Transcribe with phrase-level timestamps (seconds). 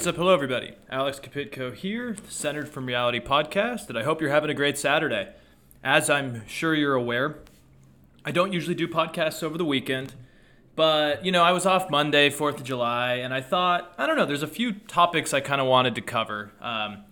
[0.00, 0.16] What's up?
[0.16, 0.72] Hello, everybody.
[0.88, 5.28] Alex Kapitko here, Centered from Reality podcast, and I hope you're having a great Saturday.
[5.84, 7.40] As I'm sure you're aware,
[8.24, 10.14] I don't usually do podcasts over the weekend,
[10.74, 14.16] but, you know, I was off Monday, 4th of July, and I thought, I don't
[14.16, 16.50] know, there's a few topics I kind of wanted to cover.
[16.62, 17.04] Um,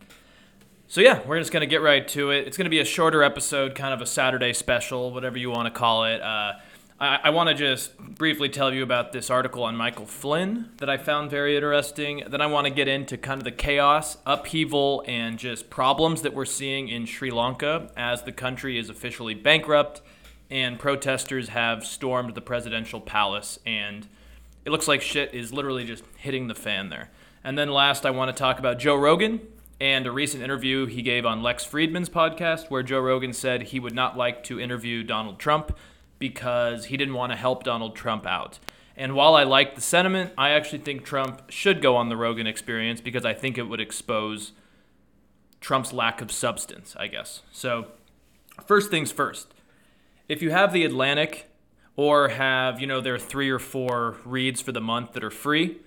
[0.86, 2.46] so, yeah, we're just going to get right to it.
[2.46, 5.66] It's going to be a shorter episode, kind of a Saturday special, whatever you want
[5.66, 6.22] to call it.
[6.22, 6.54] Uh,
[7.00, 10.90] I, I want to just briefly tell you about this article on Michael Flynn that
[10.90, 12.24] I found very interesting.
[12.26, 16.34] Then I want to get into kind of the chaos, upheaval, and just problems that
[16.34, 20.02] we're seeing in Sri Lanka as the country is officially bankrupt
[20.50, 23.58] and protesters have stormed the presidential palace.
[23.64, 24.08] And
[24.64, 27.10] it looks like shit is literally just hitting the fan there.
[27.44, 29.40] And then last, I want to talk about Joe Rogan
[29.80, 33.78] and a recent interview he gave on Lex Fridman's podcast, where Joe Rogan said he
[33.78, 35.76] would not like to interview Donald Trump
[36.18, 38.58] because he didn't want to help Donald Trump out.
[38.96, 42.46] And while I like the sentiment, I actually think Trump should go on the Rogan
[42.46, 44.52] experience because I think it would expose
[45.60, 47.42] Trump's lack of substance, I guess.
[47.52, 47.88] So,
[48.66, 49.54] first things first.
[50.28, 51.48] If you have the Atlantic
[51.96, 55.30] or have, you know, there are three or four reads for the month that are
[55.30, 55.78] free,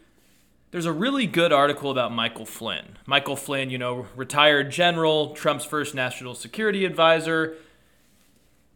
[0.71, 2.97] there's a really good article about Michael Flynn.
[3.05, 7.57] Michael Flynn, you know, retired general, Trump's first national security advisor,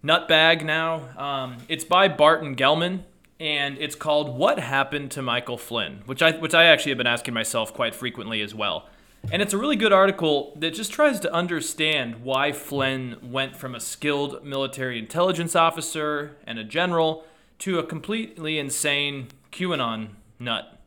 [0.06, 1.10] nutbag now.
[1.18, 3.02] Um, it's by Barton Gellman,
[3.40, 7.08] and it's called "What Happened to Michael Flynn," which I which I actually have been
[7.08, 8.88] asking myself quite frequently as well.
[9.32, 13.74] And it's a really good article that just tries to understand why Flynn went from
[13.74, 17.26] a skilled military intelligence officer and a general
[17.58, 20.80] to a completely insane QAnon nut,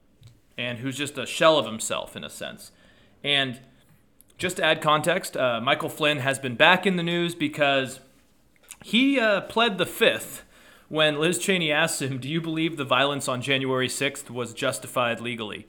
[0.57, 2.71] and who's just a shell of himself in a sense.
[3.25, 3.59] And
[4.37, 7.99] just to add context, uh, Michael Flynn has been back in the news because
[8.83, 10.45] he uh, pled the fifth
[10.89, 15.21] when Liz Cheney asked him, Do you believe the violence on January 6th was justified
[15.21, 15.67] legally?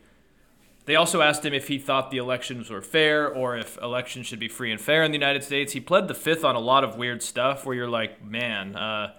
[0.86, 4.40] They also asked him if he thought the elections were fair or if elections should
[4.40, 5.74] be free and fair in the United States.
[5.74, 9.14] He pled the fifth on a lot of weird stuff where you're like, man, uh,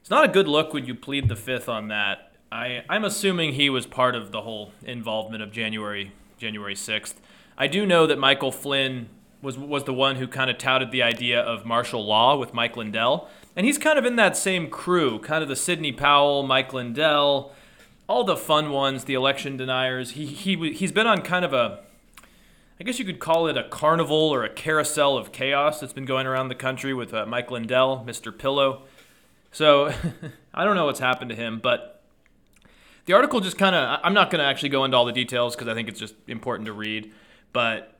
[0.00, 2.32] it's not a good look when you plead the fifth on that.
[2.50, 7.14] I, I'm assuming he was part of the whole involvement of January January 6th.
[7.56, 9.08] I do know that Michael Flynn
[9.42, 12.76] was was the one who kind of touted the idea of martial law with Mike
[12.76, 16.72] Lindell, and he's kind of in that same crew, kind of the Sidney Powell, Mike
[16.72, 17.52] Lindell,
[18.08, 20.12] all the fun ones, the election deniers.
[20.12, 21.80] He he he's been on kind of a
[22.80, 26.04] I guess you could call it a carnival or a carousel of chaos that's been
[26.04, 28.36] going around the country with uh, Mike Lindell, Mr.
[28.36, 28.82] Pillow.
[29.50, 29.92] So
[30.54, 32.02] I don't know what's happened to him, but
[33.06, 35.56] the article just kind of I'm not going to actually go into all the details
[35.56, 37.12] because I think it's just important to read,
[37.52, 37.97] but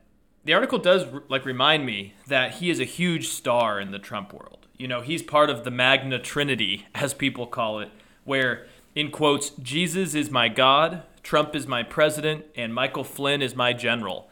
[0.48, 4.32] the article does like remind me that he is a huge star in the Trump
[4.32, 4.66] world.
[4.78, 7.90] You know, he's part of the MAGA Trinity, as people call it,
[8.24, 13.54] where in quotes, Jesus is my God, Trump is my president, and Michael Flynn is
[13.54, 14.30] my general.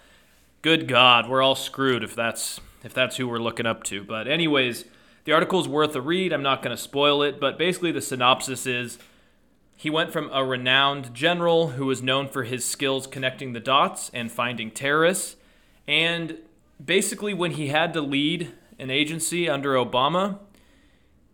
[0.63, 4.03] Good God, we're all screwed if that's if that's who we're looking up to.
[4.03, 4.87] But anyways,
[5.25, 6.33] the article is worth a read.
[6.33, 8.99] I'm not going to spoil it, but basically the synopsis is
[9.77, 14.11] he went from a renowned general who was known for his skills connecting the dots
[14.15, 15.37] and finding terrorists
[15.89, 16.39] and
[16.85, 20.39] basically, when he had to lead an agency under Obama,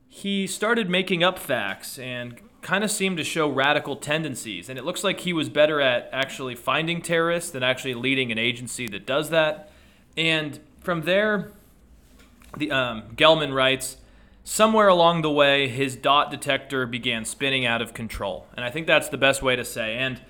[0.08, 4.68] he started making up facts and kind of seemed to show radical tendencies.
[4.68, 8.38] And it looks like he was better at actually finding terrorists than actually leading an
[8.38, 9.70] agency that does that.
[10.16, 11.50] And from there,
[12.56, 13.96] the um, Gellman writes,
[14.44, 18.46] somewhere along the way, his dot detector began spinning out of control.
[18.54, 19.96] And I think that's the best way to say.
[19.96, 20.20] And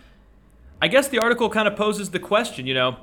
[0.80, 2.96] I guess the article kind of poses the question, you know,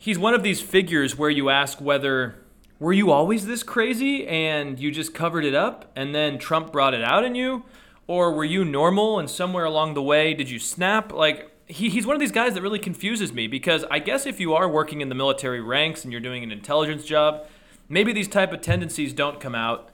[0.00, 2.34] he's one of these figures where you ask whether
[2.80, 6.94] were you always this crazy and you just covered it up and then Trump brought
[6.94, 7.64] it out in you?
[8.06, 11.12] Or were you normal and somewhere along the way did you snap?
[11.12, 14.40] Like, he, he's one of these guys that really confuses me because I guess if
[14.40, 17.46] you are working in the military ranks and you're doing an intelligence job,
[17.88, 19.90] maybe these type of tendencies don't come out.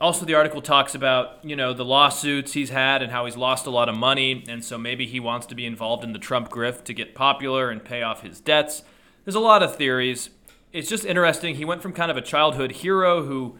[0.00, 3.64] Also, the article talks about, you know, the lawsuits he's had and how he's lost
[3.64, 6.50] a lot of money, and so maybe he wants to be involved in the Trump
[6.50, 8.82] grift to get popular and pay off his debts
[9.26, 10.30] there's a lot of theories.
[10.72, 11.56] It's just interesting.
[11.56, 13.58] He went from kind of a childhood hero who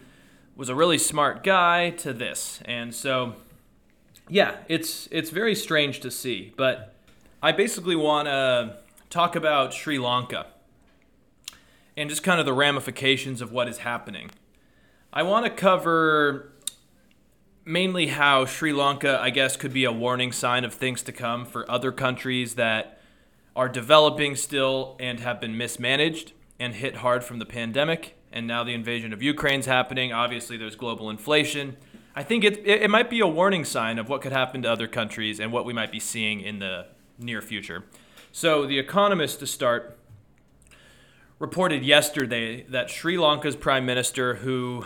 [0.54, 2.60] was a really smart guy to this.
[2.64, 3.34] And so
[4.28, 6.94] yeah, it's it's very strange to see, but
[7.42, 8.78] I basically want to
[9.10, 10.46] talk about Sri Lanka
[11.96, 14.30] and just kind of the ramifications of what is happening.
[15.12, 16.52] I want to cover
[17.64, 21.44] mainly how Sri Lanka, I guess, could be a warning sign of things to come
[21.44, 22.95] for other countries that
[23.56, 28.14] are developing still and have been mismanaged and hit hard from the pandemic.
[28.30, 30.12] And now the invasion of Ukraine's happening.
[30.12, 31.78] Obviously, there's global inflation.
[32.14, 34.70] I think it, it, it might be a warning sign of what could happen to
[34.70, 36.86] other countries and what we might be seeing in the
[37.18, 37.84] near future.
[38.30, 39.98] So, The Economist, to start,
[41.38, 44.84] reported yesterday that Sri Lanka's prime minister, who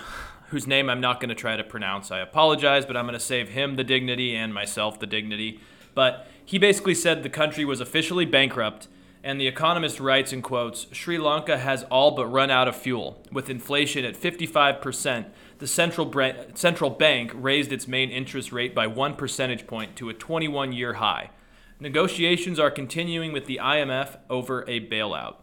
[0.51, 3.25] whose name I'm not going to try to pronounce, I apologize, but I'm going to
[3.25, 5.61] save him the dignity and myself the dignity.
[5.95, 8.89] But he basically said the country was officially bankrupt
[9.23, 13.23] and The Economist writes in quotes Sri Lanka has all but run out of fuel.
[13.31, 15.27] With inflation at 55%,
[15.59, 20.09] the central, bra- central bank raised its main interest rate by one percentage point to
[20.09, 21.31] a 21 year high.
[21.79, 25.37] Negotiations are continuing with the IMF over a bailout.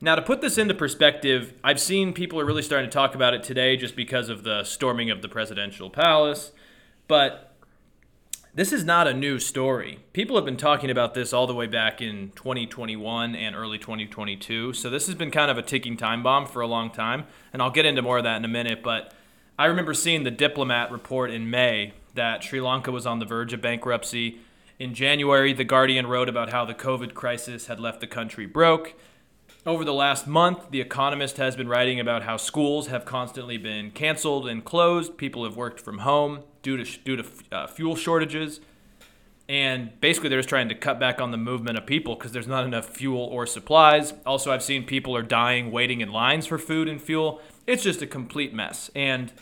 [0.00, 3.32] Now, to put this into perspective, I've seen people are really starting to talk about
[3.32, 6.52] it today just because of the storming of the presidential palace.
[7.08, 7.45] But
[8.56, 9.98] this is not a new story.
[10.14, 14.72] People have been talking about this all the way back in 2021 and early 2022.
[14.72, 17.26] So this has been kind of a ticking time bomb for a long time.
[17.52, 18.82] And I'll get into more of that in a minute.
[18.82, 19.12] But
[19.58, 23.52] I remember seeing the Diplomat report in May that Sri Lanka was on the verge
[23.52, 24.38] of bankruptcy.
[24.78, 28.94] In January, The Guardian wrote about how the COVID crisis had left the country broke.
[29.66, 33.90] Over the last month, The Economist has been writing about how schools have constantly been
[33.90, 35.16] canceled and closed.
[35.16, 38.60] People have worked from home due to due to uh, fuel shortages,
[39.48, 42.46] and basically they're just trying to cut back on the movement of people because there's
[42.46, 44.14] not enough fuel or supplies.
[44.24, 47.40] Also, I've seen people are dying waiting in lines for food and fuel.
[47.66, 49.32] It's just a complete mess, and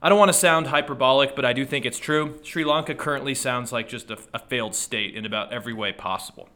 [0.00, 2.40] I don't want to sound hyperbolic, but I do think it's true.
[2.42, 6.48] Sri Lanka currently sounds like just a, a failed state in about every way possible.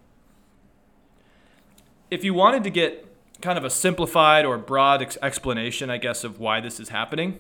[2.11, 3.07] If you wanted to get
[3.40, 7.38] kind of a simplified or broad ex- explanation, I guess, of why this is happening.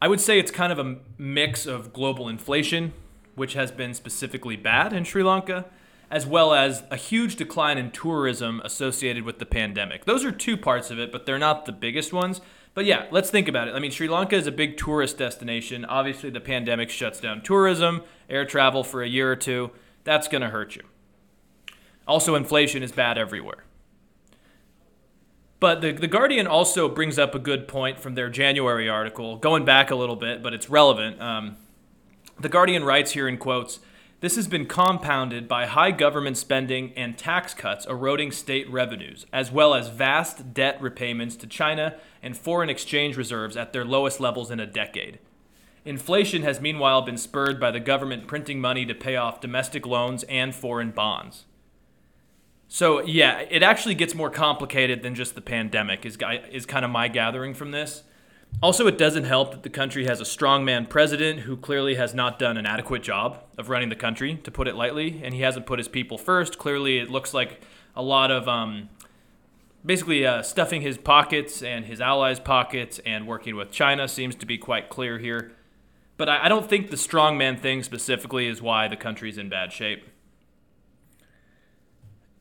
[0.00, 2.92] I would say it's kind of a mix of global inflation,
[3.34, 5.66] which has been specifically bad in Sri Lanka,
[6.10, 10.04] as well as a huge decline in tourism associated with the pandemic.
[10.04, 12.40] Those are two parts of it, but they're not the biggest ones.
[12.74, 13.74] But yeah, let's think about it.
[13.74, 15.84] I mean, Sri Lanka is a big tourist destination.
[15.84, 19.70] Obviously, the pandemic shuts down tourism, air travel for a year or two.
[20.02, 20.82] That's going to hurt you.
[22.06, 23.64] Also, inflation is bad everywhere.
[25.64, 29.64] But the, the Guardian also brings up a good point from their January article, going
[29.64, 31.18] back a little bit, but it's relevant.
[31.22, 31.56] Um,
[32.38, 33.80] the Guardian writes here in quotes
[34.20, 39.50] This has been compounded by high government spending and tax cuts eroding state revenues, as
[39.50, 44.50] well as vast debt repayments to China and foreign exchange reserves at their lowest levels
[44.50, 45.18] in a decade.
[45.86, 50.24] Inflation has meanwhile been spurred by the government printing money to pay off domestic loans
[50.24, 51.46] and foreign bonds.
[52.68, 56.04] So yeah, it actually gets more complicated than just the pandemic.
[56.04, 56.18] Is
[56.50, 58.02] is kind of my gathering from this.
[58.62, 62.38] Also, it doesn't help that the country has a strongman president who clearly has not
[62.38, 65.66] done an adequate job of running the country, to put it lightly, and he hasn't
[65.66, 66.56] put his people first.
[66.58, 67.60] Clearly, it looks like
[67.96, 68.88] a lot of um,
[69.84, 74.46] basically uh, stuffing his pockets and his allies' pockets and working with China seems to
[74.46, 75.52] be quite clear here.
[76.16, 79.72] But I, I don't think the strongman thing specifically is why the country's in bad
[79.72, 80.08] shape.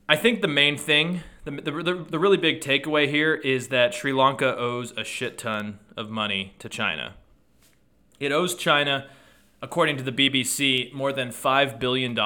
[0.08, 4.12] I think the main thing, the, the, the, really big takeaway here is that Sri
[4.12, 7.14] Lanka owes a shit ton of money to China.
[8.20, 9.08] It owes China,
[9.62, 12.18] according to the BBC, more than $5 billion.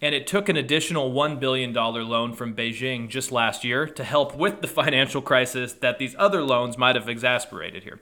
[0.00, 4.34] And it took an additional $1 billion loan from Beijing just last year to help
[4.36, 8.00] with the financial crisis that these other loans might have exasperated here.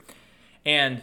[0.65, 1.01] And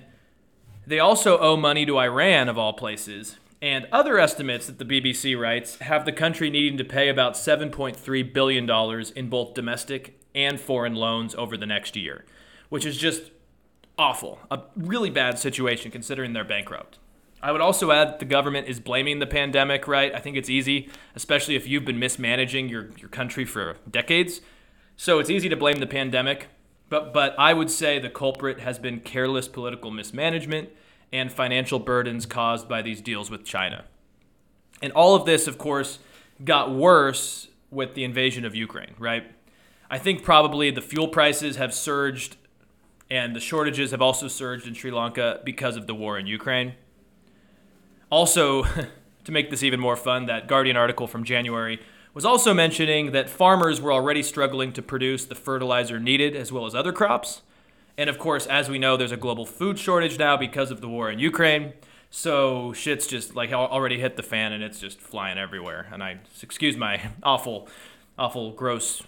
[0.86, 5.38] they also owe money to Iran, of all places, and other estimates that the BBC
[5.38, 8.68] writes have the country needing to pay about $7.3 billion
[9.14, 12.24] in both domestic and foreign loans over the next year,
[12.70, 13.30] which is just
[13.96, 14.40] awful.
[14.50, 16.98] A really bad situation considering they're bankrupt.
[17.40, 20.12] I would also add that the government is blaming the pandemic, right?
[20.12, 24.40] I think it's easy, especially if you've been mismanaging your, your country for decades.
[24.96, 26.48] So it's easy to blame the pandemic,
[26.88, 30.70] but, but I would say the culprit has been careless political mismanagement
[31.12, 33.84] and financial burdens caused by these deals with China.
[34.80, 35.98] And all of this, of course,
[36.44, 39.24] got worse with the invasion of Ukraine, right?
[39.90, 42.36] I think probably the fuel prices have surged
[43.10, 46.72] and the shortages have also surged in Sri Lanka because of the war in Ukraine.
[48.10, 48.64] Also,
[49.24, 51.78] to make this even more fun, that Guardian article from January
[52.14, 56.64] was also mentioning that farmers were already struggling to produce the fertilizer needed as well
[56.64, 57.42] as other crops.
[57.98, 60.88] And of course, as we know, there's a global food shortage now because of the
[60.88, 61.74] war in Ukraine.
[62.10, 65.88] So shit's just like already hit the fan and it's just flying everywhere.
[65.92, 67.68] And I excuse my awful,
[68.18, 69.02] awful, gross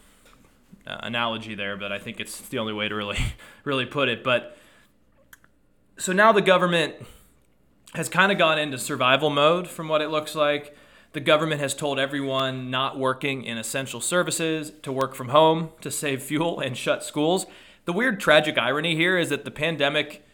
[0.86, 3.18] uh, analogy there, but I think it's the only way to really,
[3.64, 4.24] really put it.
[4.24, 4.56] But
[5.98, 6.94] so now the government
[7.94, 10.76] has kind of gone into survival mode from what it looks like.
[11.12, 15.90] The government has told everyone not working in essential services to work from home to
[15.90, 17.46] save fuel and shut schools.
[17.84, 20.24] The weird tragic irony here is that the pandemic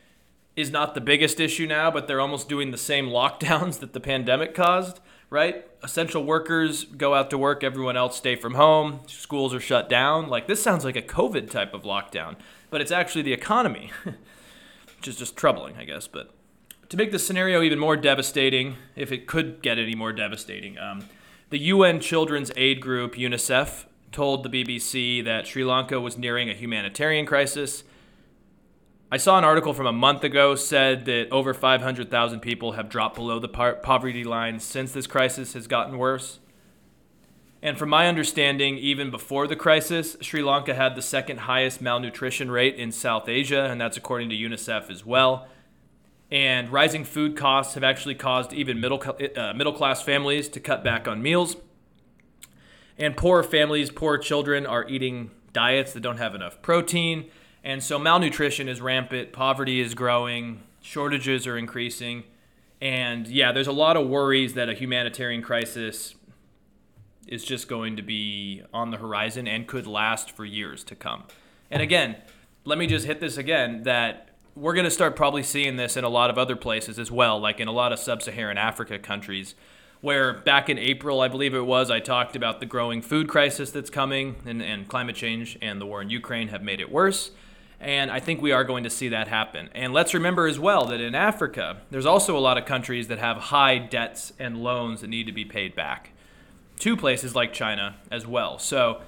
[0.54, 4.00] is not the biggest issue now, but they're almost doing the same lockdowns that the
[4.00, 5.66] pandemic caused, right?
[5.82, 10.28] Essential workers go out to work, everyone else stay from home, schools are shut down.
[10.28, 12.36] Like this sounds like a COVID type of lockdown,
[12.70, 16.06] but it's actually the economy, which is just troubling, I guess.
[16.06, 16.30] But
[16.88, 21.08] to make this scenario even more devastating, if it could get any more devastating, um,
[21.48, 26.54] the UN Children's Aid Group, UNICEF, told the BBC that Sri Lanka was nearing a
[26.54, 27.84] humanitarian crisis.
[29.12, 33.16] I saw an article from a month ago said that over 500,000 people have dropped
[33.16, 36.38] below the poverty line since this crisis has gotten worse.
[37.62, 42.50] And from my understanding, even before the crisis, Sri Lanka had the second highest malnutrition
[42.50, 45.46] rate in South Asia, and that's according to UNICEF as well.
[46.30, 49.02] And rising food costs have actually caused even middle,
[49.36, 51.56] uh, middle class families to cut back on meals.
[53.00, 57.30] And poor families, poor children are eating diets that don't have enough protein.
[57.64, 62.24] And so malnutrition is rampant, poverty is growing, shortages are increasing.
[62.80, 66.14] And yeah, there's a lot of worries that a humanitarian crisis
[67.26, 71.24] is just going to be on the horizon and could last for years to come.
[71.70, 72.16] And again,
[72.64, 76.04] let me just hit this again that we're going to start probably seeing this in
[76.04, 78.98] a lot of other places as well, like in a lot of sub Saharan Africa
[78.98, 79.54] countries
[80.00, 83.70] where back in April, I believe it was, I talked about the growing food crisis
[83.70, 87.32] that's coming, and, and climate change and the war in Ukraine have made it worse.
[87.78, 89.70] And I think we are going to see that happen.
[89.74, 93.18] And let's remember as well that in Africa, there's also a lot of countries that
[93.18, 96.10] have high debts and loans that need to be paid back
[96.80, 98.58] to places like China as well.
[98.58, 99.00] So,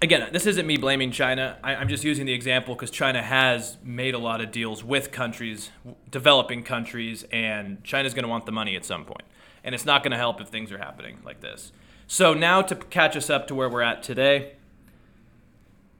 [0.00, 1.58] again, this isn't me blaming China.
[1.62, 5.10] I, am just using the example because China has made a lot of deals with
[5.10, 5.70] countries,
[6.10, 9.24] developing countries, and China's going to want the money at some point
[9.68, 11.72] and it's not going to help if things are happening like this.
[12.06, 14.52] So now to catch us up to where we're at today,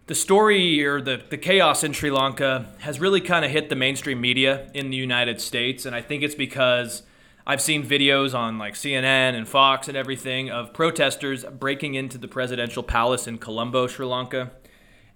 [0.07, 3.77] the story or the, the chaos in Sri Lanka has really kind of hit the
[3.77, 7.03] mainstream media in the United States, and I think it's because
[7.47, 12.27] I've seen videos on like CNN and Fox and everything of protesters breaking into the
[12.27, 14.51] presidential palace in Colombo, Sri Lanka.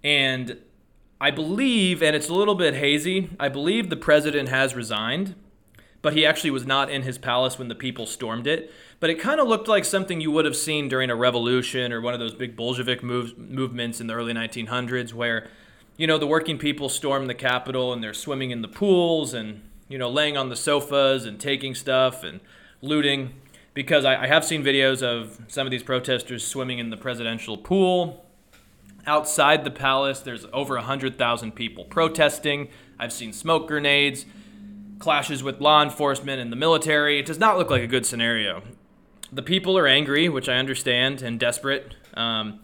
[0.04, 0.58] And
[1.18, 5.36] I believe, and it's a little bit hazy, I believe the president has resigned
[6.02, 8.72] but he actually was not in his palace when the people stormed it.
[8.98, 12.00] But it kind of looked like something you would have seen during a revolution or
[12.00, 15.48] one of those big Bolshevik moves, movements in the early 1900s where,
[15.96, 19.62] you know, the working people storm the capital and they're swimming in the pools and,
[19.88, 22.40] you know, laying on the sofas and taking stuff and
[22.80, 23.34] looting.
[23.72, 27.56] Because I, I have seen videos of some of these protesters swimming in the presidential
[27.56, 28.26] pool.
[29.06, 32.68] Outside the palace, there's over 100,000 people protesting.
[32.98, 34.26] I've seen smoke grenades
[35.02, 37.18] clashes with law enforcement and the military.
[37.18, 38.62] It does not look like a good scenario.
[39.32, 41.94] The people are angry, which I understand, and desperate.
[42.14, 42.62] Um,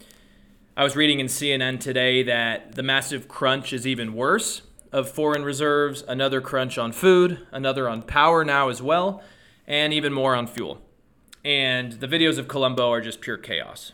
[0.77, 5.43] I was reading in CNN today that the massive crunch is even worse of foreign
[5.43, 9.21] reserves, another crunch on food, another on power now as well,
[9.67, 10.81] and even more on fuel.
[11.45, 13.93] And the videos of Colombo are just pure chaos.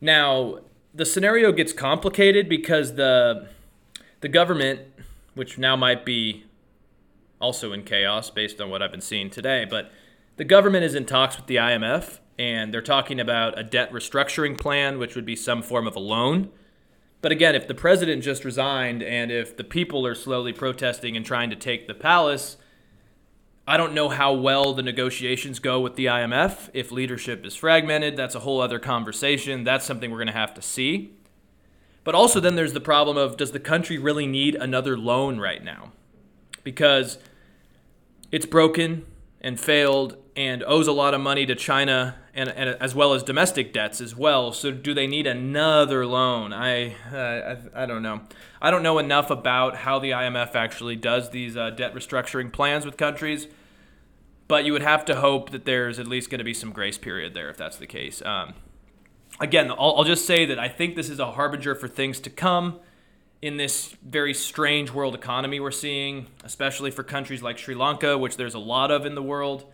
[0.00, 0.60] Now,
[0.94, 3.48] the scenario gets complicated because the
[4.20, 4.80] the government
[5.34, 6.44] which now might be
[7.40, 9.64] also in chaos based on what I've been seeing today.
[9.68, 9.90] But
[10.36, 14.58] the government is in talks with the IMF, and they're talking about a debt restructuring
[14.58, 16.50] plan, which would be some form of a loan.
[17.22, 21.26] But again, if the president just resigned and if the people are slowly protesting and
[21.26, 22.56] trying to take the palace,
[23.66, 26.70] I don't know how well the negotiations go with the IMF.
[26.72, 29.64] If leadership is fragmented, that's a whole other conversation.
[29.64, 31.12] That's something we're going to have to see.
[32.10, 35.62] But also, then there's the problem of does the country really need another loan right
[35.62, 35.92] now?
[36.64, 37.18] Because
[38.32, 39.06] it's broken
[39.40, 43.22] and failed and owes a lot of money to China and, and as well as
[43.22, 44.50] domestic debts as well.
[44.50, 46.52] So do they need another loan?
[46.52, 48.22] I, uh, I, I don't know.
[48.60, 52.84] I don't know enough about how the IMF actually does these uh, debt restructuring plans
[52.84, 53.46] with countries,
[54.48, 56.98] but you would have to hope that there's at least going to be some grace
[56.98, 58.20] period there if that's the case.
[58.22, 58.54] Um,
[59.40, 62.30] again, I'll, I'll just say that I think this is a harbinger for things to
[62.30, 62.78] come
[63.42, 68.36] in this very strange world economy we're seeing, especially for countries like Sri Lanka, which
[68.36, 69.64] there's a lot of in the world.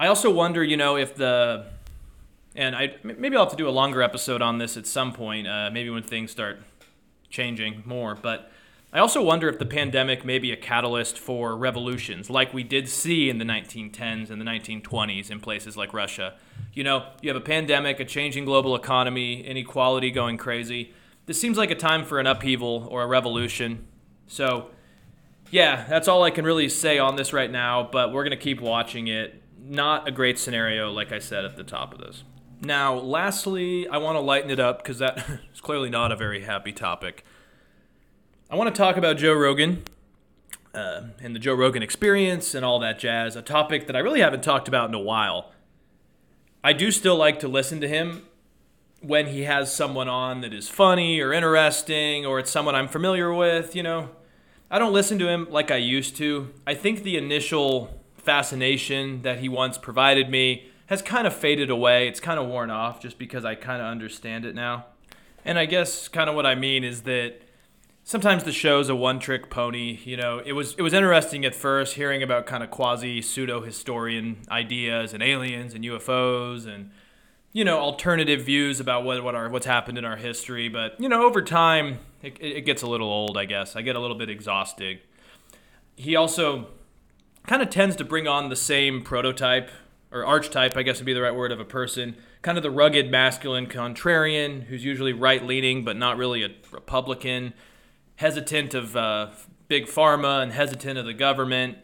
[0.00, 1.66] I also wonder, you know, if the
[2.54, 5.46] and I maybe I'll have to do a longer episode on this at some point,
[5.46, 6.60] uh, maybe when things start
[7.30, 8.14] changing more.
[8.14, 8.51] But
[8.94, 12.90] I also wonder if the pandemic may be a catalyst for revolutions, like we did
[12.90, 16.34] see in the 1910s and the 1920s in places like Russia.
[16.74, 20.92] You know, you have a pandemic, a changing global economy, inequality going crazy.
[21.24, 23.86] This seems like a time for an upheaval or a revolution.
[24.26, 24.70] So,
[25.50, 28.44] yeah, that's all I can really say on this right now, but we're going to
[28.44, 29.42] keep watching it.
[29.58, 32.24] Not a great scenario, like I said at the top of this.
[32.60, 36.42] Now, lastly, I want to lighten it up because that is clearly not a very
[36.42, 37.24] happy topic.
[38.52, 39.82] I want to talk about Joe Rogan.
[40.74, 44.20] uh, and the Joe Rogan experience and all that jazz, a topic that I really
[44.20, 45.52] haven't talked about in a while.
[46.62, 48.26] I do still like to listen to him
[49.00, 53.32] when he has someone on that is funny or interesting or it's someone I'm familiar
[53.32, 54.10] with, you know.
[54.70, 56.52] I don't listen to him like I used to.
[56.66, 62.06] I think the initial fascination that he once provided me has kind of faded away.
[62.06, 64.84] It's kind of worn off just because I kind of understand it now.
[65.42, 67.41] And I guess kind of what I mean is that
[68.04, 69.98] sometimes the show's a one-trick pony.
[70.04, 73.60] You know, it was it was interesting at first hearing about kind of quasi pseudo
[73.60, 76.90] historian ideas and aliens and UFOs and
[77.52, 80.68] you know alternative views about what what our what's happened in our history.
[80.68, 83.36] But you know, over time, it, it gets a little old.
[83.36, 85.00] I guess I get a little bit exhausted.
[85.96, 86.68] He also
[87.46, 89.70] kind of tends to bring on the same prototype
[90.12, 92.16] or archetype, I guess would be the right word, of a person.
[92.42, 97.54] Kind of the rugged masculine contrarian who's usually right leaning but not really a Republican,
[98.22, 99.30] hesitant of uh,
[99.66, 101.76] big pharma and hesitant of the government.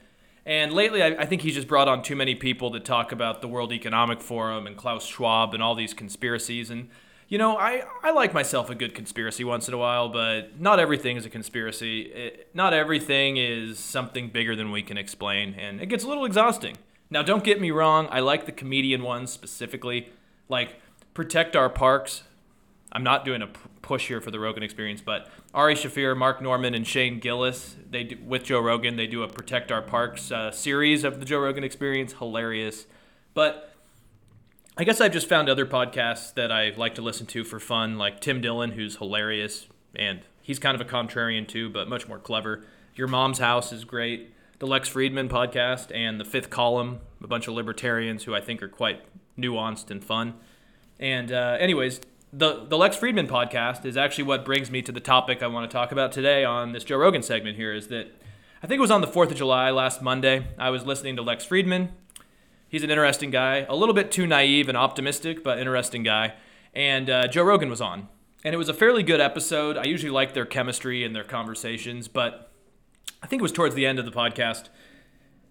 [0.47, 3.43] And lately, I, I, think he's just brought on too many people to talk about
[3.43, 6.71] the World Economic Forum and Klaus Schwab and all these conspiracies.
[6.71, 6.91] And,
[7.27, 10.79] you know, I, I like myself a good conspiracy once in a while, but not
[10.79, 12.03] everything is a conspiracy.
[12.03, 16.25] It, not everything is something bigger than we can explain, and it gets a little
[16.25, 16.77] exhausting.
[17.11, 20.13] Now, don't get me wrong, I like the comedian ones specifically,
[20.49, 20.77] like
[21.15, 22.23] Protect Our Parks.
[22.93, 23.49] I'm not doing a
[23.89, 28.05] push here for the Rogan experience, but Ari Shaffir, Mark Normand, and Shane Gillis, they
[28.05, 31.41] do, with Joe Rogan, they do a Protect Our Parks uh, series of the Joe
[31.41, 32.13] Rogan experience.
[32.13, 32.87] Hilarious.
[33.33, 33.73] But
[34.77, 37.97] I guess I've just found other podcasts that I like to listen to for fun,
[37.97, 39.67] like Tim Dillon, who's hilarious,
[39.97, 42.65] and he's kind of a contrarian too, but much more clever.
[42.95, 47.47] Your Mom's House is great the Lex Fridman podcast and the Fifth Column, a bunch
[47.47, 49.03] of libertarians who I think are quite
[49.39, 50.35] nuanced and fun.
[50.99, 52.01] And uh, anyways,
[52.33, 55.71] the the Lex Fridman podcast is actually what brings me to the topic I want
[55.71, 57.57] to talk about today on this Joe Rogan segment.
[57.57, 58.15] Here is that
[58.63, 60.47] I think it was on the Fourth of July last Monday.
[60.59, 61.91] I was listening to Lex Fridman.
[62.69, 66.35] He's an interesting guy, a little bit too naive and optimistic, but interesting guy.
[66.75, 68.09] And uh, Joe Rogan was on,
[68.45, 69.79] and it was a fairly good episode.
[69.79, 72.53] I usually like their chemistry and their conversations, but
[73.23, 74.69] I think it was towards the end of the podcast.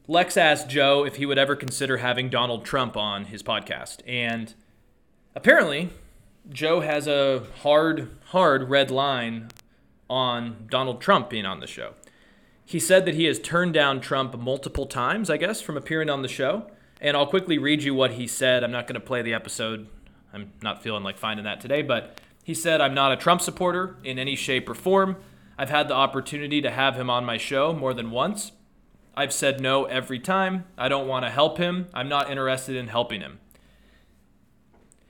[0.08, 4.02] Lex asked Joe if he would ever consider having Donald Trump on his podcast.
[4.08, 4.54] And
[5.36, 5.90] apparently,
[6.50, 9.50] Joe has a hard, hard red line
[10.10, 11.94] on Donald Trump being on the show.
[12.64, 16.22] He said that he has turned down Trump multiple times, I guess, from appearing on
[16.22, 16.70] the show.
[17.00, 18.64] And I'll quickly read you what he said.
[18.64, 19.88] I'm not going to play the episode.
[20.34, 23.98] I'm not feeling like finding that today, but he said, I'm not a Trump supporter
[24.04, 25.18] in any shape or form.
[25.58, 28.52] I've had the opportunity to have him on my show more than once.
[29.16, 30.66] I've said no every time.
[30.78, 31.88] I don't want to help him.
[31.94, 33.40] I'm not interested in helping him.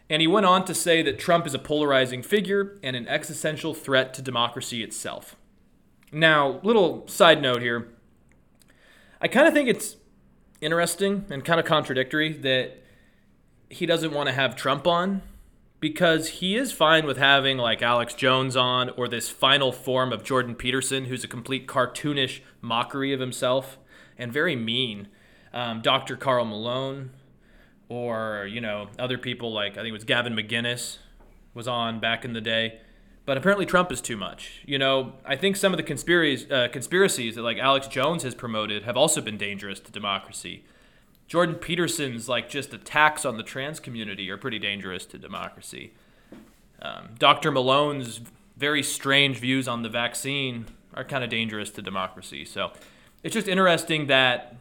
[0.10, 3.74] And he went on to say that Trump is a polarizing figure and an existential
[3.74, 5.36] threat to democracy itself.
[6.12, 7.90] Now, little side note here.
[9.20, 9.98] I kind of think it's
[10.62, 12.78] interesting and kind of contradictory that
[13.70, 15.22] he doesn't want to have Trump on
[15.80, 20.24] because he is fine with having like Alex Jones on or this final form of
[20.24, 23.78] Jordan Peterson, who's a complete cartoonish mockery of himself
[24.18, 25.08] and very mean.
[25.54, 26.16] Um, Dr.
[26.16, 27.12] Carl Malone,
[27.90, 30.98] or you know other people like I think it was Gavin McGinnis
[31.54, 32.80] was on back in the day.
[33.26, 34.62] But apparently Trump is too much.
[34.66, 38.34] You know, I think some of the conspiracies, uh, conspiracies that like Alex Jones has
[38.34, 40.64] promoted have also been dangerous to democracy.
[41.28, 45.92] Jordan Peterson's like just attacks on the trans community are pretty dangerous to democracy.
[46.82, 47.52] Um, Dr.
[47.52, 48.22] Malone's
[48.56, 52.46] very strange views on the vaccine are kind of dangerous to democracy.
[52.46, 52.72] So
[53.24, 54.56] it's just interesting that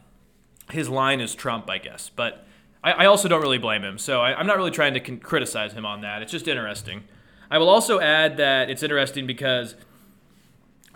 [0.71, 2.11] his line is Trump, I guess.
[2.13, 2.45] But
[2.87, 3.97] I, I also don't really blame him.
[3.97, 6.21] So I, am not really trying to con- criticize him on that.
[6.21, 7.03] It's just interesting.
[7.51, 9.75] I will also add that it's interesting because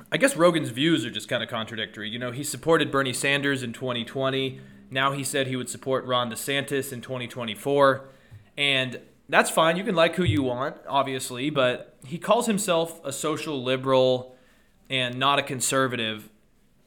[0.09, 2.09] I guess Rogan's views are just kind of contradictory.
[2.09, 4.61] You know, he supported Bernie Sanders in 2020.
[4.89, 8.07] Now he said he would support Ron DeSantis in 2024.
[8.57, 9.75] And that's fine.
[9.75, 14.35] You can like who you want, obviously, but he calls himself a social liberal
[14.89, 16.29] and not a conservative.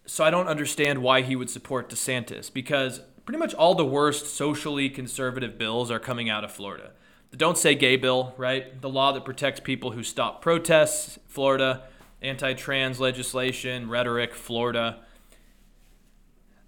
[0.06, 4.26] So I don't understand why he would support DeSantis because pretty much all the worst
[4.26, 6.92] socially conservative bills are coming out of Florida.
[7.30, 8.80] The Don't Say Gay bill, right?
[8.80, 11.84] The law that protects people who stop protests, Florida.
[12.22, 15.00] Anti trans legislation, rhetoric, Florida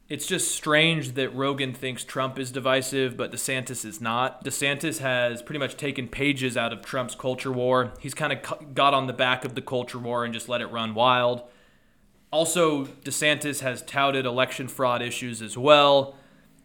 [0.09, 4.45] it's just strange that Rogan thinks Trump is divisive, but DeSantis is not.
[4.45, 7.93] DeSantis has pretty much taken pages out of Trump's culture war.
[7.99, 10.67] He's kind of got on the back of the culture war and just let it
[10.67, 11.43] run wild.
[12.31, 16.15] Also, DeSantis has touted election fraud issues as well.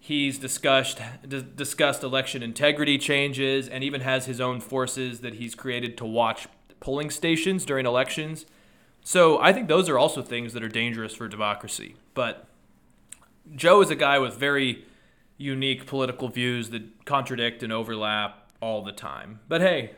[0.04, 5.54] He's discussed d- discussed election integrity changes and even has his own forces that he's
[5.54, 6.48] created to watch
[6.80, 8.48] polling stations during elections.
[9.04, 11.98] So I think those are also things that are dangerous for democracy.
[12.16, 12.48] But
[13.56, 14.86] Joe is a guy with very
[15.38, 19.40] unique political views that contradict and overlap all the time.
[19.48, 19.92] But hey,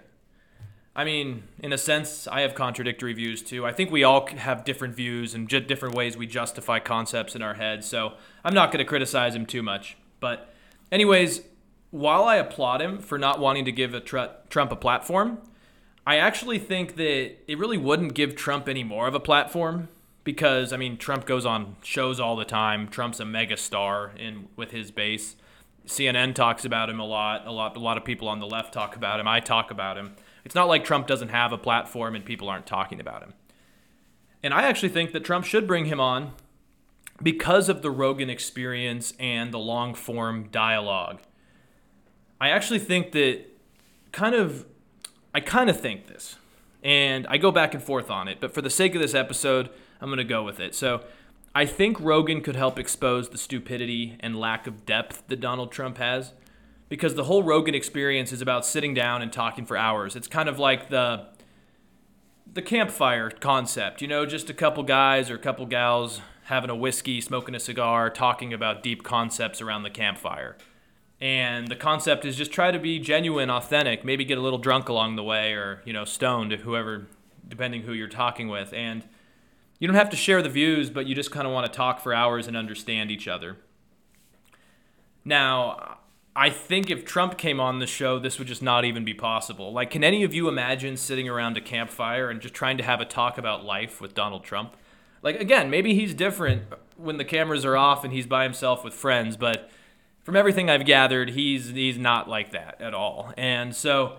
[0.95, 3.65] I mean, in a sense, I have contradictory views too.
[3.65, 7.55] I think we all have different views and different ways we justify concepts in our
[7.55, 7.87] heads.
[7.87, 9.97] So I'm not going to criticize him too much.
[10.19, 10.53] But,
[10.91, 11.41] anyways,
[11.89, 15.39] while I applaud him for not wanting to give a tr- Trump a platform,
[16.05, 19.89] I actually think that it really wouldn't give Trump any more of a platform
[20.23, 22.87] because I mean Trump goes on shows all the time.
[22.87, 25.35] Trump's a mega star in with his base.
[25.85, 27.45] CNN talks about him a lot.
[27.45, 29.27] A lot a lot of people on the left talk about him.
[29.27, 30.15] I talk about him.
[30.45, 33.33] It's not like Trump doesn't have a platform and people aren't talking about him.
[34.41, 36.33] And I actually think that Trump should bring him on
[37.21, 41.21] because of the Rogan experience and the long form dialogue.
[42.41, 43.45] I actually think that
[44.11, 44.65] kind of
[45.33, 46.35] I kind of think this.
[46.83, 49.69] And I go back and forth on it, but for the sake of this episode,
[50.01, 50.75] I'm going to go with it.
[50.75, 51.05] So,
[51.55, 55.97] I think Rogan could help expose the stupidity and lack of depth that Donald Trump
[55.97, 56.33] has
[56.89, 60.15] because the whole Rogan experience is about sitting down and talking for hours.
[60.15, 61.27] It's kind of like the
[62.51, 66.75] the campfire concept, you know, just a couple guys or a couple gals having a
[66.75, 70.57] whiskey, smoking a cigar, talking about deep concepts around the campfire.
[71.19, 74.89] And the concept is just try to be genuine, authentic, maybe get a little drunk
[74.89, 77.07] along the way or, you know, stoned, whoever,
[77.47, 78.73] depending who you're talking with.
[78.73, 79.03] And
[79.79, 82.01] you don't have to share the views, but you just kind of want to talk
[82.01, 83.57] for hours and understand each other.
[85.23, 85.99] Now,
[86.35, 89.71] I think if Trump came on the show, this would just not even be possible.
[89.71, 92.99] Like, can any of you imagine sitting around a campfire and just trying to have
[92.99, 94.75] a talk about life with Donald Trump?
[95.21, 96.63] Like, again, maybe he's different
[96.97, 99.69] when the cameras are off and he's by himself with friends, but
[100.23, 103.33] from everything I've gathered, he's he's not like that at all.
[103.37, 104.17] And so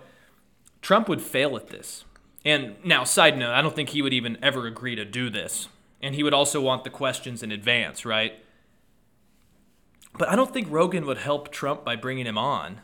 [0.81, 2.05] Trump would fail at this.
[2.45, 5.67] And now, side note, I don't think he would even ever agree to do this.
[6.01, 8.33] And he would also want the questions in advance, right?
[10.17, 12.81] But I don't think Rogan would help Trump by bringing him on.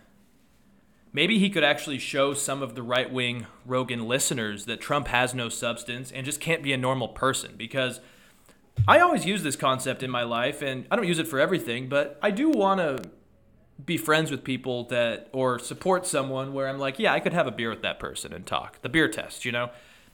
[1.13, 5.33] Maybe he could actually show some of the right wing Rogan listeners that Trump has
[5.33, 7.99] no substance and just can't be a normal person because
[8.87, 11.89] I always use this concept in my life and I don't use it for everything,
[11.89, 13.09] but I do want to
[13.85, 17.47] be friends with people that or support someone where I'm like, yeah, I could have
[17.47, 18.81] a beer with that person and talk.
[18.81, 19.71] The beer test, you know?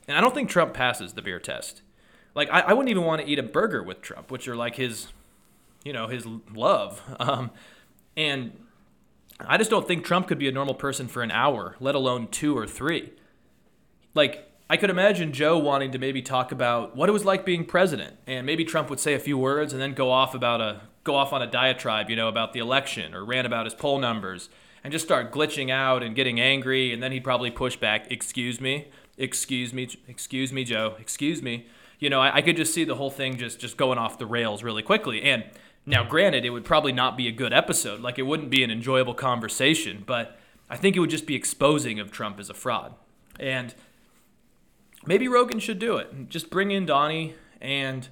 [0.07, 1.81] And I don't think Trump passes the beer test.
[2.33, 4.75] Like, I, I wouldn't even want to eat a burger with Trump, which are like
[4.75, 5.07] his
[5.87, 7.01] you know, his love.
[7.17, 7.49] Um,
[8.17, 8.51] and
[9.39, 12.27] I just don't think Trump could be a normal person for an hour, let alone
[12.27, 13.13] two or three.
[14.13, 17.63] Like, I could imagine Joe wanting to maybe talk about what it was like being
[17.63, 20.81] president, and maybe Trump would say a few words and then go off about a
[21.05, 23.97] go off on a diatribe, you know, about the election or rant about his poll
[23.97, 24.49] numbers
[24.83, 28.59] and just start glitching out and getting angry, and then he'd probably push back, "Excuse
[28.59, 31.67] me, excuse me, excuse me, Joe, excuse me."
[31.99, 34.25] You know, I, I could just see the whole thing just just going off the
[34.25, 35.45] rails really quickly, and
[35.87, 38.01] now, granted, it would probably not be a good episode.
[38.01, 40.37] Like, it wouldn't be an enjoyable conversation, but
[40.69, 42.93] I think it would just be exposing of Trump as a fraud.
[43.39, 43.73] And
[45.05, 46.27] maybe Rogan should do it.
[46.27, 48.09] Just bring in Donnie and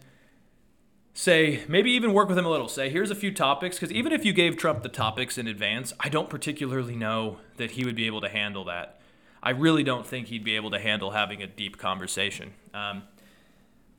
[1.14, 2.70] say, maybe even work with him a little.
[2.70, 5.92] Say, here's a few topics, because even if you gave Trump the topics in advance,
[6.00, 9.02] I don't particularly know that he would be able to handle that.
[9.44, 12.54] I really don't think he'd be able to handle having a deep conversation.
[12.74, 13.04] Um,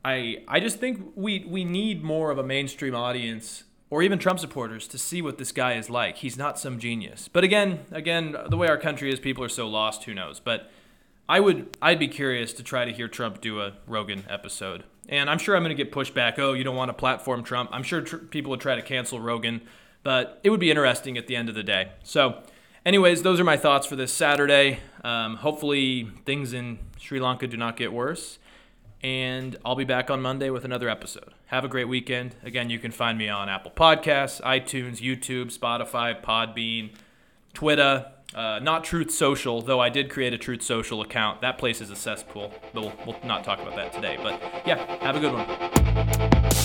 [0.03, 4.39] I I just think we we need more of a mainstream audience or even Trump
[4.39, 6.17] supporters to see what this guy is like.
[6.17, 7.27] He's not some genius.
[7.27, 10.39] But again, again, the way our country is, people are so lost, who knows.
[10.39, 10.69] But
[11.29, 14.83] I would I'd be curious to try to hear Trump do a Rogan episode.
[15.09, 16.37] And I'm sure I'm going to get pushed back.
[16.37, 17.69] Oh, you don't want to platform Trump.
[17.71, 19.61] I'm sure tr- people would try to cancel Rogan,
[20.03, 21.91] but it would be interesting at the end of the day.
[22.03, 22.43] So,
[22.85, 24.79] anyways, those are my thoughts for this Saturday.
[25.05, 28.37] Um, hopefully, things in Sri Lanka do not get worse
[29.01, 31.33] and I'll be back on Monday with another episode.
[31.47, 32.35] Have a great weekend.
[32.43, 36.91] Again, you can find me on Apple Podcasts, iTunes, YouTube, Spotify, Podbean,
[37.53, 41.41] Twitter, uh, not Truth Social, though I did create a Truth Social account.
[41.41, 44.17] That place is a cesspool, but we'll, we'll not talk about that today.
[44.21, 46.56] But yeah, have a good one.